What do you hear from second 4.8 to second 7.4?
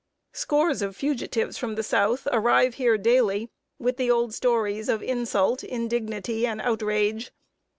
of insult, indignity, and outrage.